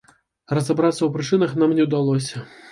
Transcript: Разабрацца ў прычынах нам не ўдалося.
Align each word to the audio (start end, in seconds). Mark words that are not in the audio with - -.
Разабрацца 0.59 0.97
ў 1.03 1.09
прычынах 1.19 1.55
нам 1.61 1.69
не 1.81 1.87
ўдалося. 1.91 2.47